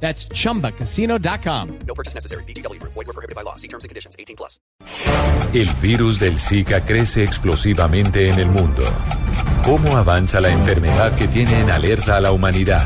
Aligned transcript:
That's 0.00 0.28
chumbacasino.com. 0.28 1.78
No 1.86 1.94
purchase 1.94 2.14
necessary. 2.14 2.44
BGW. 2.44 2.80
Void 2.82 2.94
were 2.94 3.12
prohibited 3.12 3.34
by 3.34 3.42
law. 3.42 3.56
See 3.56 3.68
terms 3.68 3.84
and 3.84 3.88
conditions. 3.88 4.14
18 4.18 4.36
plus. 4.36 4.60
El 5.52 5.68
virus 5.80 6.20
del 6.20 6.38
Zika 6.38 6.84
crece 6.84 7.24
explosivamente 7.24 8.28
en 8.28 8.38
el 8.38 8.46
mundo. 8.46 8.82
¿Cómo 9.64 9.96
avanza 9.96 10.40
la 10.40 10.50
enfermedad 10.50 11.14
que 11.14 11.26
tiene 11.28 11.60
en 11.60 11.70
alerta 11.70 12.16
a 12.16 12.20
la 12.20 12.32
humanidad? 12.32 12.84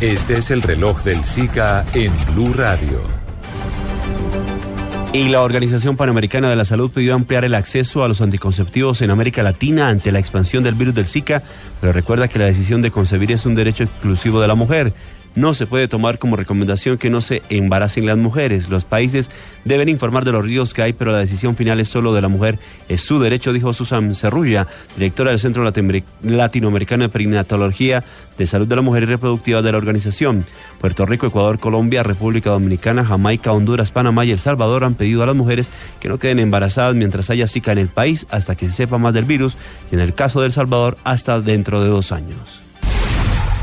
Este 0.00 0.38
es 0.38 0.50
el 0.50 0.62
reloj 0.62 1.02
del 1.02 1.24
Zika 1.24 1.84
en 1.94 2.12
Blue 2.32 2.52
Radio. 2.52 3.00
Y 5.12 5.30
la 5.30 5.42
Organización 5.42 5.96
Panamericana 5.96 6.50
de 6.50 6.56
la 6.56 6.66
Salud 6.66 6.90
pidió 6.90 7.14
ampliar 7.14 7.44
el 7.44 7.54
acceso 7.54 8.04
a 8.04 8.08
los 8.08 8.20
anticonceptivos 8.20 9.00
en 9.00 9.10
América 9.10 9.42
Latina 9.42 9.88
ante 9.88 10.12
la 10.12 10.18
expansión 10.18 10.62
del 10.62 10.74
virus 10.74 10.94
del 10.94 11.06
Zika, 11.06 11.42
pero 11.80 11.92
recuerda 11.92 12.28
que 12.28 12.38
la 12.38 12.44
decisión 12.44 12.82
de 12.82 12.90
concebir 12.90 13.32
es 13.32 13.46
un 13.46 13.54
derecho 13.54 13.84
exclusivo 13.84 14.42
de 14.42 14.48
la 14.48 14.54
mujer. 14.54 14.92
No 15.36 15.52
se 15.52 15.66
puede 15.66 15.86
tomar 15.86 16.18
como 16.18 16.34
recomendación 16.34 16.96
que 16.96 17.10
no 17.10 17.20
se 17.20 17.42
embaracen 17.50 18.06
las 18.06 18.16
mujeres. 18.16 18.70
Los 18.70 18.86
países 18.86 19.30
deben 19.66 19.90
informar 19.90 20.24
de 20.24 20.32
los 20.32 20.42
riesgos 20.42 20.72
que 20.72 20.80
hay, 20.80 20.94
pero 20.94 21.12
la 21.12 21.18
decisión 21.18 21.56
final 21.56 21.78
es 21.78 21.90
solo 21.90 22.14
de 22.14 22.22
la 22.22 22.28
mujer. 22.28 22.58
Es 22.88 23.02
su 23.02 23.18
derecho, 23.20 23.52
dijo 23.52 23.74
Susan 23.74 24.14
Cerrulla, 24.14 24.66
directora 24.96 25.30
del 25.30 25.38
Centro 25.38 25.62
Latinoamericano 26.22 27.02
de 27.04 27.10
Perinatología 27.10 28.02
de 28.38 28.46
Salud 28.46 28.66
de 28.66 28.76
la 28.76 28.82
Mujer 28.82 29.02
y 29.02 29.06
Reproductiva 29.06 29.60
de 29.60 29.72
la 29.72 29.78
organización. 29.78 30.46
Puerto 30.80 31.04
Rico, 31.04 31.26
Ecuador, 31.26 31.58
Colombia, 31.58 32.02
República 32.02 32.50
Dominicana, 32.50 33.04
Jamaica, 33.04 33.52
Honduras, 33.52 33.90
Panamá 33.90 34.24
y 34.24 34.30
El 34.30 34.38
Salvador 34.38 34.84
han 34.84 34.94
pedido 34.94 35.22
a 35.22 35.26
las 35.26 35.36
mujeres 35.36 35.70
que 36.00 36.08
no 36.08 36.18
queden 36.18 36.38
embarazadas 36.38 36.94
mientras 36.94 37.28
haya 37.28 37.46
Zika 37.46 37.72
en 37.72 37.78
el 37.78 37.88
país 37.88 38.26
hasta 38.30 38.54
que 38.54 38.66
se 38.68 38.72
sepa 38.72 38.96
más 38.96 39.12
del 39.12 39.26
virus 39.26 39.58
y 39.90 39.96
en 39.96 40.00
el 40.00 40.14
caso 40.14 40.40
de 40.40 40.46
El 40.46 40.52
Salvador 40.52 40.96
hasta 41.04 41.42
dentro 41.42 41.82
de 41.82 41.90
dos 41.90 42.10
años. 42.12 42.65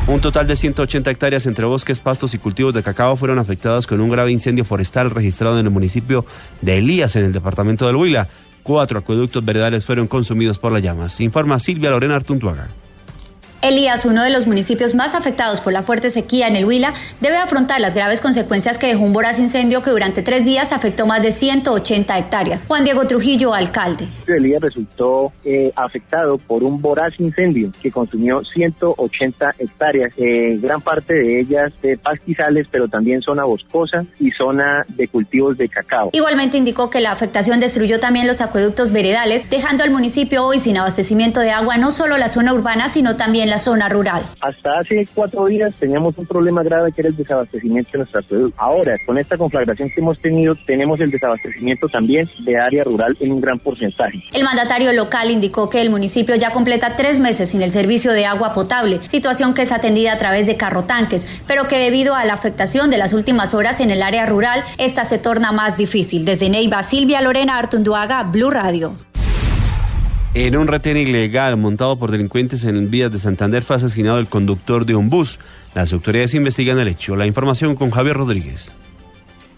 Un 0.06 0.20
total 0.20 0.46
de 0.48 0.58
180 0.58 1.09
hectáreas 1.09 1.46
entre 1.46 1.66
bosques, 1.66 2.02
pastos 2.02 2.34
y 2.34 2.38
cultivos 2.38 2.73
de 2.73 2.84
cacao 2.84 3.16
fueron 3.16 3.40
afectadas 3.40 3.88
con 3.88 4.02
un 4.02 4.09
grave 4.09 4.34
incendio 4.34 4.66
forestal 4.66 5.09
registrado 5.09 5.58
en 5.58 5.66
el 5.66 5.72
municipio 5.72 6.26
de 6.62 6.80
Elías, 6.80 7.16
en 7.16 7.23
el 7.23 7.32
departamento 7.32 7.88
del 7.88 7.96
Huila. 7.96 8.28
Cuatro 8.64 9.00
acueductos 9.00 9.46
veredales 9.46 9.86
fueron 9.86 10.08
consumidos 10.08 10.59
por 10.59 10.74
las 10.74 10.84
llamas. 10.84 11.22
Informa 11.22 11.58
Silvia 11.58 11.90
Lorena 11.90 12.18
Artuntuaga. 12.18 12.68
Elías, 13.64 14.03
uno 14.03 14.23
de 14.23 14.30
los 14.30 14.45
municipios 14.45 14.94
más 14.94 15.16
afectados 15.16 15.61
por 15.61 15.72
la 15.72 15.83
fuerte 15.83 16.09
sequía 16.09 16.47
en 16.47 16.58
el 16.58 16.66
Huila, 16.66 16.95
debe 17.22 17.38
afrontar 17.38 17.80
las 17.80 17.95
graves 17.95 18.19
consecuencias 18.19 18.78
que 18.78 18.88
dejó 18.88 19.03
un 19.03 19.14
voraz 19.14 19.39
incendio 19.39 19.81
que 19.81 19.89
durante 19.89 20.22
tres 20.22 20.44
días 20.44 20.73
afectó 20.73 21.06
más 21.06 21.22
de 21.22 21.31
180 21.31 22.17
hectáreas. 22.17 22.61
Juan 22.67 22.84
Diego 22.84 23.08
Trujillo, 23.08 23.53
alcalde. 23.53 24.09
Elías 24.28 24.61
resultó 24.61 25.31
eh, 25.45 25.72
afectado 25.78 26.38
por 26.38 26.61
un 26.61 26.81
voraz 26.81 27.17
incendio 27.22 27.72
que 27.81 27.89
consumió 27.89 28.44
180 28.44 29.56
hectáreas, 29.58 30.14
eh, 30.17 30.58
gran 30.59 30.81
parte 30.81 31.14
de 31.14 31.39
ellas 31.39 31.72
de 31.81 31.97
pastizales, 31.97 32.67
pero 32.69 32.89
también 32.89 33.22
zona 33.22 33.45
boscosa 33.45 34.06
y 34.19 34.31
zona 34.31 34.86
de 34.89 35.08
cultivos 35.08 35.58
de 35.58 35.69
cacao. 35.69 36.09
Igualmente 36.11 36.58
indicó 36.58 36.89
que 36.89 37.00
la 37.00 37.14
afectación 37.14 37.61
destruyó 37.61 38.02
también 38.02 38.28
los 38.28 38.41
acueductos 38.41 38.91
veredales, 38.91 39.50
dejando 39.50 39.86
al 39.86 39.91
municipio 39.91 40.44
hoy 40.44 40.59
sin 40.59 40.78
abastecimiento 40.78 41.39
de 41.39 41.52
agua 41.52 41.78
no 41.78 41.91
solo 41.91 42.17
la 42.17 42.28
zona 42.28 42.53
urbana, 42.53 42.89
sino 42.89 43.16
también 43.16 43.53
la 43.54 43.59
zona 43.59 43.88
rural. 43.88 44.26
Hasta 44.42 44.80
hace 44.80 45.08
cuatro 45.14 45.46
días 45.46 45.72
teníamos 45.80 46.18
un 46.18 46.25
problema 46.25 46.64
grave 46.64 46.91
que 46.91 47.02
era 47.02 47.09
el 47.09 47.16
desabastecimiento 47.16 47.91
de 47.91 47.97
nuestra 48.00 48.22
acueducto. 48.22 48.59
Ahora, 48.59 48.96
con 49.06 49.19
esta 49.19 49.38
conflagración 49.38 49.91
que 49.91 50.00
hemos 50.00 50.18
tenido, 50.19 50.56
tenemos 50.66 51.00
el 51.02 51.12
desabastecimiento 51.12 51.88
también 51.88 52.28
de 52.40 52.58
área 52.58 52.84
rural 52.84 53.16
en 53.19 53.31
un 53.31 53.40
gran 53.40 53.59
porcentaje. 53.59 54.24
El 54.31 54.44
mandatario 54.44 54.92
local 54.94 55.30
indicó 55.30 55.69
que 55.69 55.81
el 55.81 55.92
municipio 55.92 56.36
ya 56.36 56.50
completa 56.50 56.96
tres 56.96 57.19
meses 57.19 57.50
sin 57.50 57.62
el 57.62 57.72
servicio 57.72 58.12
de 58.12 58.25
agua 58.25 58.56
potable, 58.56 59.02
situación 59.09 59.53
que 59.53 59.62
es 59.62 59.72
atendida 59.72 60.13
a 60.13 60.18
través 60.18 60.47
de 60.47 60.58
carrotanques, 60.58 61.24
pero 61.46 61.68
que 61.68 61.78
debido 61.78 62.16
a 62.16 62.25
la 62.25 62.34
afectación 62.34 62.90
de 62.90 62.97
las 62.97 63.13
últimas 63.13 63.53
horas 63.53 63.80
en 63.81 63.92
el 63.92 64.02
área 64.02 64.25
rural, 64.25 64.63
esta 64.80 65.03
se 65.06 65.19
torna 65.19 65.52
más 65.52 65.78
difícil. 65.78 66.25
Desde 66.25 66.50
Neiva, 66.50 66.81
Silvia 66.81 67.22
Lorena 67.22 67.59
Artunduaga, 67.59 68.24
Blue 68.24 68.50
Radio. 68.50 68.96
En 70.35 70.57
un 70.57 70.67
retén 70.67 70.97
ilegal 70.97 71.57
montado 71.57 71.95
por 71.95 72.09
delincuentes 72.09 72.63
en 72.63 72.89
vías 72.89 73.11
de 73.11 73.19
Santander 73.19 73.61
fue 73.61 73.75
asesinado 73.75 74.17
el 74.17 74.25
conductor 74.25 74.83
de 74.83 74.95
un 74.95 75.07
bus. 75.07 75.38
Las 75.75 75.94
autoridades 75.94 76.33
investigan 76.33 76.79
el 76.79 76.88
hecho. 76.88 77.16
La 77.16 77.27
información 77.27 77.75
con 77.75 77.91
Javier 77.91 78.17
Rodríguez. 78.17 78.73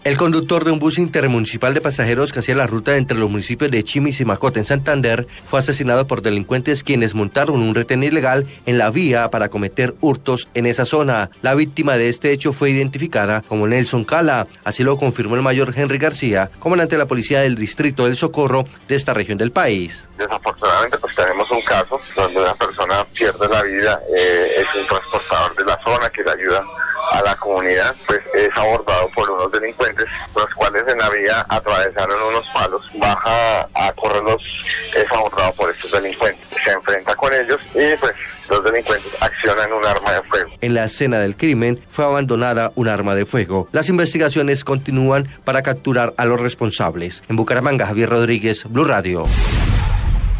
El 0.06 0.16
conductor 0.16 0.64
de 0.64 0.70
un 0.70 0.78
bus 0.78 0.98
intermunicipal 0.98 1.74
de 1.74 1.80
pasajeros 1.80 2.32
que 2.32 2.38
hacía 2.38 2.54
la 2.54 2.68
ruta 2.68 2.96
entre 2.96 3.18
los 3.18 3.28
municipios 3.28 3.72
de 3.72 3.82
Chimis 3.82 4.20
y 4.20 4.24
Macote 4.24 4.60
en 4.60 4.64
Santander 4.64 5.26
fue 5.46 5.58
asesinado 5.58 6.06
por 6.06 6.22
delincuentes 6.22 6.84
quienes 6.84 7.16
montaron 7.16 7.60
un 7.60 7.74
retén 7.74 8.04
ilegal 8.04 8.46
en 8.66 8.78
la 8.78 8.90
vía 8.90 9.28
para 9.32 9.48
cometer 9.48 9.96
hurtos 10.00 10.48
en 10.54 10.66
esa 10.66 10.84
zona. 10.84 11.30
La 11.42 11.56
víctima 11.56 11.96
de 11.96 12.08
este 12.08 12.30
hecho 12.30 12.52
fue 12.52 12.70
identificada 12.70 13.42
como 13.48 13.66
Nelson 13.66 14.04
Cala, 14.04 14.46
así 14.62 14.84
lo 14.84 14.96
confirmó 14.96 15.34
el 15.34 15.42
mayor 15.42 15.72
Henry 15.74 15.98
García, 15.98 16.52
comandante 16.60 16.94
de 16.94 17.00
la 17.00 17.08
policía 17.08 17.40
del 17.40 17.56
distrito 17.56 18.04
del 18.04 18.16
Socorro 18.16 18.62
de 18.86 18.94
esta 18.94 19.12
región 19.12 19.38
del 19.38 19.50
país. 19.50 20.08
Desafortunadamente 20.18 20.98
pues 20.98 21.16
tenemos 21.16 21.50
un 21.50 21.62
caso 21.62 22.00
donde 22.14 22.42
una 22.42 22.54
persona 22.54 23.04
pierde 23.12 23.48
la 23.48 23.60
vida, 23.64 24.00
eh, 24.16 24.54
es 24.58 24.66
un 24.80 24.86
transportador 24.86 25.56
de 25.56 25.64
la 25.64 25.80
zona 25.84 26.08
que 26.10 26.22
le 26.22 26.30
ayuda 26.30 26.64
a 27.12 27.22
la 27.22 27.36
comunidad, 27.36 27.94
pues 28.06 28.20
es 28.34 28.48
abordado 28.54 29.08
por 29.14 29.30
unos 29.30 29.50
delincuentes, 29.52 30.06
los 30.34 30.52
cuales 30.54 30.82
en 30.88 30.98
la 30.98 31.08
vía 31.10 31.46
atravesaron 31.48 32.22
unos 32.22 32.44
palos, 32.54 32.84
baja 32.94 33.68
a 33.74 33.92
correrlos, 33.92 34.42
es 34.94 35.06
abordado 35.12 35.52
por 35.54 35.70
estos 35.70 35.90
delincuentes, 35.92 36.44
se 36.64 36.72
enfrenta 36.72 37.14
con 37.14 37.32
ellos 37.32 37.60
y 37.74 37.96
pues 37.98 38.12
los 38.48 38.62
delincuentes 38.64 39.12
accionan 39.20 39.72
un 39.72 39.84
arma 39.84 40.12
de 40.12 40.22
fuego. 40.22 40.50
En 40.60 40.74
la 40.74 40.84
escena 40.84 41.18
del 41.18 41.36
crimen 41.36 41.80
fue 41.90 42.04
abandonada 42.04 42.72
un 42.76 42.88
arma 42.88 43.14
de 43.14 43.26
fuego. 43.26 43.68
Las 43.72 43.88
investigaciones 43.88 44.64
continúan 44.64 45.28
para 45.44 45.62
capturar 45.62 46.14
a 46.16 46.24
los 46.24 46.40
responsables. 46.40 47.22
En 47.28 47.36
Bucaramanga, 47.36 47.86
Javier 47.86 48.10
Rodríguez, 48.10 48.64
Blue 48.68 48.84
Radio. 48.84 49.24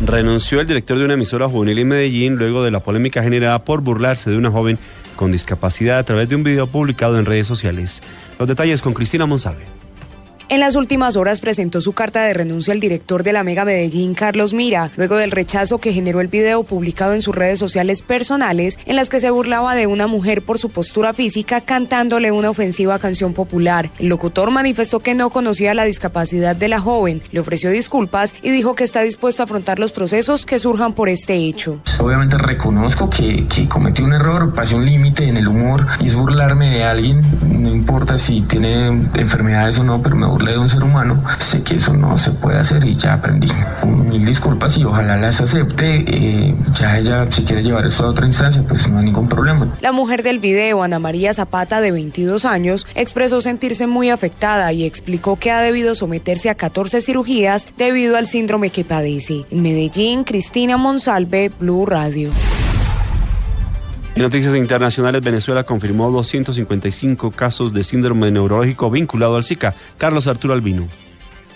Renunció 0.00 0.60
el 0.60 0.66
director 0.66 0.98
de 0.98 1.06
una 1.06 1.15
emisora 1.15 1.48
juvenil 1.48 1.78
en 1.78 1.88
Medellín 1.88 2.37
luego 2.37 2.62
de 2.62 2.71
la 2.71 2.81
polémica 2.81 3.22
generada 3.22 3.65
por 3.65 3.81
burlarse 3.81 4.28
de 4.28 4.37
una 4.37 4.50
joven 4.50 4.78
con 5.16 5.32
discapacidad 5.32 5.99
a 5.99 6.04
través 6.04 6.28
de 6.28 6.37
un 6.37 6.44
video 6.44 6.66
publicado 6.66 7.19
en 7.19 7.25
redes 7.25 7.47
sociales. 7.47 8.03
Los 8.38 8.49
detalles 8.49 8.82
con 8.82 8.94
Cristina 8.94 9.27
Monsalve. 9.27 9.65
En 10.49 10.60
las 10.60 10.77
últimas 10.77 11.16
horas 11.16 11.41
presentó 11.41 11.81
su 11.81 11.93
carta 11.93 12.22
de 12.22 12.32
renuncia 12.32 12.72
al 12.72 12.78
director 12.78 13.25
de 13.25 13.32
la 13.32 13.43
Mega 13.43 13.65
Medellín, 13.65 14.15
Carlos 14.15 14.54
Mira, 14.54 14.93
luego 14.97 15.16
del 15.16 15.32
rechazo 15.32 15.78
que 15.78 15.93
generó 15.93 16.21
el 16.21 16.28
video 16.28 16.62
publicado 16.62 17.15
en 17.15 17.21
sus 17.21 17.34
redes 17.34 17.59
sociales 17.59 18.03
personales 18.03 18.78
en 18.87 18.94
las 18.94 19.09
que 19.09 19.19
se 19.19 19.31
burlaba 19.31 19.75
de 19.75 19.88
una 19.88 20.06
mujer 20.06 20.43
por 20.43 20.60
su 20.60 20.71
postura 20.71 21.12
física 21.15 21.62
cantándole 21.62 22.31
una 22.31 22.50
ofensiva 22.50 23.00
canción 23.00 23.34
popular. 23.34 23.91
El 23.98 24.06
locutor 24.06 24.53
manifestó 24.53 25.00
que 25.00 25.16
no 25.16 25.31
conocía 25.31 25.75
la 25.75 25.83
discapacidad 25.83 26.54
de 26.54 26.69
la 26.69 26.78
joven, 26.78 27.22
le 27.33 27.41
ofreció 27.41 27.71
disculpas 27.71 28.33
y 28.41 28.50
dijo 28.50 28.77
que 28.77 28.84
está 28.84 29.03
dispuesto 29.03 29.43
a 29.43 29.47
afrontar 29.47 29.81
los 29.81 29.91
procesos 29.91 30.47
que 30.47 30.60
surjan 30.60 30.94
por 30.94 31.09
este 31.09 31.34
hecho. 31.34 31.81
Obviamente 31.99 32.39
reconozco 32.39 33.09
que, 33.09 33.47
cometí 33.69 34.03
un 34.03 34.12
error, 34.12 34.55
pasé 34.55 34.75
un 34.75 34.84
límite 34.84 35.29
en 35.29 35.37
el 35.37 35.49
humor 35.49 35.87
y 36.01 36.07
es 36.07 36.15
burlarme 36.15 36.71
de 36.71 36.84
alguien, 36.84 37.21
no 37.43 37.69
importa 37.69 38.19
si 38.19 38.43
tiene 38.43 38.89
enfermedades 39.15 39.79
o 39.79 39.84
no, 39.84 40.03
pero 40.03 40.17
me 40.17 40.27
burlé 40.27 40.53
de 40.53 40.59
un 40.59 40.69
ser 40.69 40.83
humano, 40.83 41.23
sé 41.39 41.62
que 41.62 41.77
eso 41.77 41.93
no 41.95 42.19
se 42.19 42.31
puede 42.33 42.59
hacer 42.59 42.84
y 42.84 42.95
ya 42.95 43.15
aprendí. 43.15 43.48
Mil 43.84 44.25
disculpas 44.25 44.77
y 44.77 44.84
ojalá 44.84 45.16
las 45.16 45.41
acepte. 45.41 46.04
Eh, 46.07 46.54
ya 46.78 46.98
ella, 46.98 47.27
si 47.31 47.43
quiere 47.43 47.63
llevar 47.63 47.87
esto 47.87 48.04
a 48.04 48.09
otra 48.09 48.27
instancia, 48.27 48.63
pues 48.66 48.89
no 48.89 48.99
hay 48.99 49.04
ningún 49.07 49.28
problema. 49.28 49.69
La 49.81 49.92
mujer 49.92 50.22
del 50.22 50.39
video, 50.39 50.83
Ana 50.83 50.99
María 50.99 51.34
Zapata, 51.34 51.81
de 51.81 51.91
22 51.91 52.45
años, 52.45 52.87
expresó 52.95 53.41
sentirse 53.41 53.87
muy 53.87 54.10
afectada 54.10 54.72
y 54.72 54.84
explicó 54.84 55.37
que 55.37 55.51
ha 55.51 55.60
debido 55.60 55.95
someterse 55.95 56.51
a 56.51 56.54
14 56.54 57.01
cirugías 57.01 57.66
debido 57.77 58.16
al 58.16 58.27
síndrome 58.27 58.71
que 58.71 58.84
padece. 58.84 59.45
En 59.51 59.63
Medellín, 59.63 60.25
Cristina 60.25 60.77
Monsalve, 60.77 61.51
Blue 61.59 61.85
Radio. 61.86 62.30
En 64.15 64.22
noticias 64.22 64.54
internacionales, 64.56 65.22
Venezuela 65.22 65.65
confirmó 65.65 66.10
255 66.10 67.30
casos 67.30 67.72
de 67.72 67.83
síndrome 67.83 68.30
neurológico 68.30 68.91
vinculado 68.91 69.36
al 69.36 69.44
Zika. 69.44 69.74
Carlos 69.98 70.27
Arturo 70.27 70.54
Albino. 70.54 70.88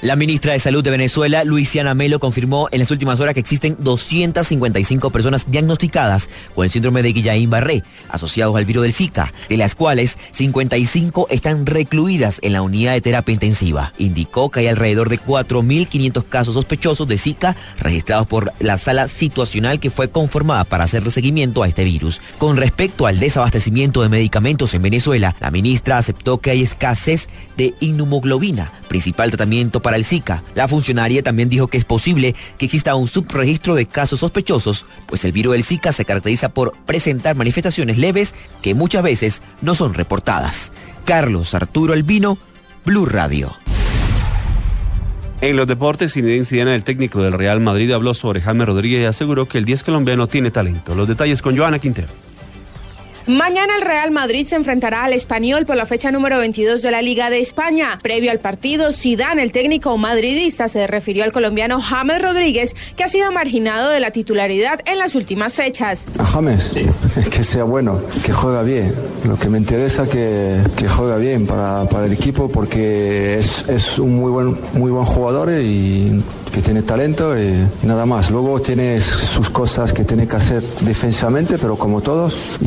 La 0.03 0.17
ministra 0.17 0.55
de 0.55 0.61
Salud 0.61 0.83
de 0.83 0.91
Venezuela, 0.91 1.45
Luisiana 1.45 1.93
Melo, 1.93 2.21
confirmó 2.21 2.69
en 2.73 2.79
las 2.79 2.91
últimas 2.91 3.21
horas 3.21 3.35
que 3.35 3.41
existen 3.41 3.77
255 3.81 5.11
personas 5.11 5.51
diagnosticadas 5.51 6.31
con 6.55 6.65
el 6.65 6.71
síndrome 6.71 7.03
de 7.03 7.13
Guillain-Barré, 7.13 7.83
asociados 8.09 8.57
al 8.57 8.65
virus 8.65 8.85
del 8.85 8.95
Zika, 8.95 9.35
de 9.51 9.59
las 9.59 9.75
cuales 9.75 10.17
55 10.33 11.27
están 11.29 11.67
recluidas 11.67 12.39
en 12.41 12.55
la 12.55 12.63
unidad 12.63 12.95
de 12.95 13.03
terapia 13.03 13.35
intensiva. 13.35 13.93
Indicó 13.99 14.51
que 14.51 14.61
hay 14.61 14.69
alrededor 14.69 15.11
de 15.11 15.21
4.500 15.21 16.25
casos 16.27 16.55
sospechosos 16.55 17.07
de 17.07 17.19
Zika 17.19 17.55
registrados 17.79 18.27
por 18.27 18.55
la 18.59 18.79
sala 18.79 19.07
situacional 19.07 19.81
que 19.81 19.91
fue 19.91 20.09
conformada 20.09 20.65
para 20.65 20.85
hacerle 20.85 21.11
seguimiento 21.11 21.63
a 21.63 21.69
este 21.69 21.85
virus. 21.85 22.23
Con 22.39 22.57
respecto 22.57 23.05
al 23.05 23.21
desabastecimiento 23.21 24.01
de 24.01 24.09
medicamentos 24.09 24.73
en 24.73 24.81
Venezuela, 24.81 25.37
la 25.41 25.51
ministra 25.51 25.99
aceptó 25.99 26.39
que 26.39 26.53
hay 26.53 26.63
escasez 26.63 27.29
de 27.59 27.75
inmunoglobina, 27.81 28.73
principal 28.91 29.31
tratamiento 29.31 29.81
para 29.81 29.97
el 29.97 30.05
Zika. 30.05 30.43
La 30.57 30.67
funcionaria 30.67 31.23
también 31.23 31.49
dijo 31.49 31.69
que 31.69 31.79
es 31.79 31.85
posible 31.85 32.35
que 32.59 32.67
exista 32.67 32.97
un 32.97 33.07
subregistro 33.07 33.77
de 33.77 33.87
casos 33.87 34.19
sospechosos, 34.21 34.85
pues 35.07 35.25
el 35.25 35.33
virus 35.33 35.53
del 35.53 35.65
Zika 35.65 35.93
se 35.93 36.05
caracteriza 36.05 36.49
por 36.49 36.77
presentar 36.85 37.37
manifestaciones 37.37 37.97
leves 37.99 38.35
que 38.61 38.75
muchas 38.75 39.05
veces 39.05 39.43
no 39.63 39.77
son 39.77 39.95
reportadas. 39.95 40.73
Carlos 41.05 41.55
Arturo 41.55 41.93
Albino, 41.93 42.37
Blue 42.85 43.07
Radio. 43.07 43.55
En 45.41 45.57
los 45.57 45.69
deportes, 45.69 46.13
Zinedine 46.13 46.45
Zidane, 46.45 46.75
el 46.75 46.85
técnico 46.85 47.23
del 47.23 47.33
Real 47.33 47.61
Madrid, 47.61 47.93
habló 47.93 48.13
sobre 48.13 48.41
Jaime 48.41 48.67
Rodríguez 48.67 49.03
y 49.03 49.05
aseguró 49.07 49.47
que 49.47 49.57
el 49.57 49.65
10 49.65 49.85
colombiano 49.85 50.27
tiene 50.27 50.51
talento. 50.51 50.95
Los 50.95 51.09
detalles 51.09 51.41
con 51.41 51.57
Joana 51.57 51.79
Quintero. 51.79 52.09
Mañana 53.31 53.77
el 53.77 53.83
Real 53.83 54.11
Madrid 54.11 54.45
se 54.45 54.57
enfrentará 54.57 55.05
al 55.05 55.13
Español 55.13 55.65
por 55.65 55.77
la 55.77 55.87
fecha 55.87 56.11
número 56.11 56.39
22 56.39 56.83
de 56.83 56.91
la 56.91 57.01
Liga 57.01 57.31
de 57.31 57.39
España. 57.39 57.97
Previo 58.03 58.33
al 58.33 58.41
partido, 58.41 58.93
Zidane, 58.93 59.45
el 59.45 59.53
técnico 59.53 59.97
madridista, 59.97 60.67
se 60.67 60.89
refirió 60.89 61.23
al 61.23 61.31
colombiano 61.31 61.81
James 61.81 62.21
Rodríguez, 62.21 62.75
que 62.97 63.05
ha 63.05 63.09
sido 63.09 63.31
marginado 63.31 63.91
de 63.91 64.01
la 64.01 64.11
titularidad 64.11 64.81
en 64.85 64.99
las 64.99 65.15
últimas 65.15 65.55
fechas. 65.55 66.07
A 66.19 66.25
James, 66.25 66.73
que 67.31 67.45
sea 67.45 67.63
bueno, 67.63 68.01
que 68.27 68.33
juega 68.33 68.65
bien. 68.65 68.93
Lo 69.25 69.39
que 69.39 69.49
me 69.49 69.59
interesa 69.59 70.09
que, 70.09 70.57
que 70.77 70.89
juega 70.89 71.17
bien 71.17 71.47
para, 71.47 71.85
para 71.85 72.07
el 72.07 72.13
equipo 72.13 72.49
porque 72.49 73.39
es, 73.39 73.69
es, 73.69 73.97
un 74.01 74.17
muy 74.17 74.33
buen, 74.33 74.57
muy 74.73 74.91
buen 74.91 75.05
jugador 75.05 75.53
y 75.53 76.21
que 76.53 76.63
tiene 76.63 76.83
talento 76.83 77.39
y, 77.39 77.43
y 77.83 77.87
nada 77.87 78.07
más. 78.07 78.31
Luego 78.31 78.61
tiene 78.61 79.01
sus 79.01 79.51
cosas 79.51 79.93
que 79.93 80.05
tiene 80.05 80.27
que 80.27 80.35
hacer 80.35 80.63
defensivamente, 80.81 81.59
pero 81.59 81.77
como 81.77 82.01
todos. 82.01 82.59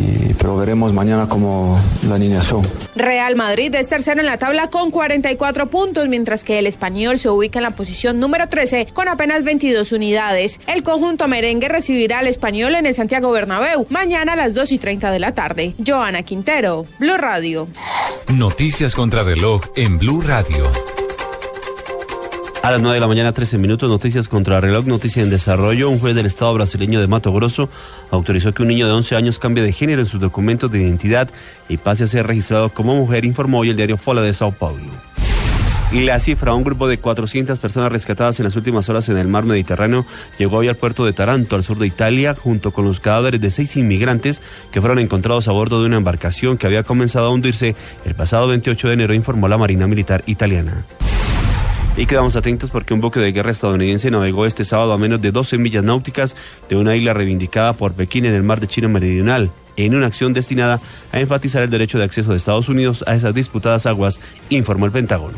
Y 0.00 0.34
pero 0.34 0.56
veremos 0.56 0.92
mañana 0.92 1.28
como 1.28 1.78
la 2.08 2.14
alineación. 2.14 2.62
Real 2.96 3.36
Madrid 3.36 3.74
es 3.74 3.88
tercero 3.88 4.20
en 4.20 4.26
la 4.26 4.38
tabla 4.38 4.70
con 4.70 4.90
44 4.90 5.68
puntos, 5.68 6.08
mientras 6.08 6.44
que 6.44 6.58
el 6.58 6.66
español 6.66 7.18
se 7.18 7.28
ubica 7.28 7.58
en 7.58 7.64
la 7.64 7.72
posición 7.72 8.18
número 8.18 8.48
13 8.48 8.88
con 8.92 9.08
apenas 9.08 9.44
22 9.44 9.92
unidades. 9.92 10.60
El 10.66 10.82
conjunto 10.82 11.28
merengue 11.28 11.68
recibirá 11.68 12.20
al 12.20 12.26
español 12.26 12.74
en 12.74 12.86
el 12.86 12.94
Santiago 12.94 13.30
Bernabéu 13.30 13.86
mañana 13.90 14.32
a 14.32 14.36
las 14.36 14.54
2 14.54 14.72
y 14.72 14.78
30 14.78 15.10
de 15.10 15.18
la 15.18 15.32
tarde. 15.32 15.74
Joana 15.84 16.22
Quintero, 16.22 16.86
Blue 16.98 17.16
Radio. 17.16 17.68
Noticias 18.32 18.94
contra 18.94 19.22
reloj 19.22 19.62
en 19.76 19.98
Blue 19.98 20.22
Radio. 20.22 20.89
A 22.62 22.70
las 22.70 22.82
9 22.82 22.94
de 22.94 23.00
la 23.00 23.06
mañana, 23.06 23.32
13 23.32 23.56
minutos, 23.56 23.88
noticias 23.88 24.28
contra 24.28 24.60
reloj, 24.60 24.84
noticia 24.84 25.22
en 25.22 25.30
desarrollo. 25.30 25.88
Un 25.88 25.98
juez 25.98 26.14
del 26.14 26.26
Estado 26.26 26.52
brasileño 26.52 27.00
de 27.00 27.06
Mato 27.06 27.32
Grosso 27.32 27.70
autorizó 28.10 28.52
que 28.52 28.60
un 28.60 28.68
niño 28.68 28.86
de 28.86 28.92
11 28.92 29.16
años 29.16 29.38
cambie 29.38 29.64
de 29.64 29.72
género 29.72 30.02
en 30.02 30.06
sus 30.06 30.20
documentos 30.20 30.70
de 30.70 30.82
identidad 30.82 31.30
y 31.70 31.78
pase 31.78 32.04
a 32.04 32.06
ser 32.06 32.26
registrado 32.26 32.68
como 32.68 32.94
mujer, 32.94 33.24
informó 33.24 33.60
hoy 33.60 33.70
el 33.70 33.76
diario 33.76 33.96
Fola 33.96 34.20
de 34.20 34.34
Sao 34.34 34.52
Paulo. 34.52 34.92
Y 35.90 36.02
la 36.02 36.20
cifra, 36.20 36.52
un 36.52 36.62
grupo 36.62 36.86
de 36.86 36.98
400 36.98 37.58
personas 37.58 37.90
rescatadas 37.90 38.38
en 38.38 38.44
las 38.44 38.56
últimas 38.56 38.90
horas 38.90 39.08
en 39.08 39.16
el 39.16 39.26
mar 39.26 39.44
Mediterráneo 39.44 40.04
llegó 40.38 40.58
hoy 40.58 40.68
al 40.68 40.76
puerto 40.76 41.06
de 41.06 41.14
Taranto, 41.14 41.56
al 41.56 41.64
sur 41.64 41.78
de 41.78 41.86
Italia, 41.86 42.34
junto 42.34 42.72
con 42.72 42.84
los 42.84 43.00
cadáveres 43.00 43.40
de 43.40 43.50
seis 43.50 43.74
inmigrantes 43.76 44.42
que 44.70 44.80
fueron 44.82 44.98
encontrados 44.98 45.48
a 45.48 45.52
bordo 45.52 45.80
de 45.80 45.86
una 45.86 45.96
embarcación 45.96 46.58
que 46.58 46.66
había 46.66 46.82
comenzado 46.82 47.26
a 47.26 47.30
hundirse 47.30 47.74
el 48.04 48.14
pasado 48.14 48.48
28 48.48 48.86
de 48.86 48.94
enero, 48.94 49.14
informó 49.14 49.48
la 49.48 49.56
Marina 49.56 49.86
Militar 49.86 50.22
italiana. 50.26 50.84
Y 52.00 52.06
quedamos 52.06 52.34
atentos 52.34 52.70
porque 52.70 52.94
un 52.94 53.02
buque 53.02 53.20
de 53.20 53.30
guerra 53.30 53.50
estadounidense 53.50 54.10
navegó 54.10 54.46
este 54.46 54.64
sábado 54.64 54.94
a 54.94 54.96
menos 54.96 55.20
de 55.20 55.32
12 55.32 55.58
millas 55.58 55.84
náuticas 55.84 56.34
de 56.70 56.76
una 56.76 56.96
isla 56.96 57.12
reivindicada 57.12 57.74
por 57.74 57.92
Pekín 57.92 58.24
en 58.24 58.32
el 58.32 58.42
mar 58.42 58.58
de 58.58 58.68
China 58.68 58.88
Meridional, 58.88 59.50
en 59.76 59.94
una 59.94 60.06
acción 60.06 60.32
destinada 60.32 60.80
a 61.12 61.20
enfatizar 61.20 61.62
el 61.62 61.68
derecho 61.68 61.98
de 61.98 62.04
acceso 62.04 62.30
de 62.30 62.38
Estados 62.38 62.70
Unidos 62.70 63.04
a 63.06 63.16
esas 63.16 63.34
disputadas 63.34 63.84
aguas, 63.84 64.18
informó 64.48 64.86
el 64.86 64.92
Pentágono. 64.92 65.36